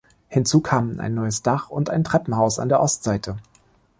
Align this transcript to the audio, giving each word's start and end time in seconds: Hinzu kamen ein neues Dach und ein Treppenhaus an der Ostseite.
Hinzu 0.29 0.61
kamen 0.61 0.99
ein 0.99 1.13
neues 1.13 1.43
Dach 1.43 1.69
und 1.69 1.91
ein 1.91 2.03
Treppenhaus 2.03 2.57
an 2.57 2.69
der 2.69 2.81
Ostseite. 2.81 3.37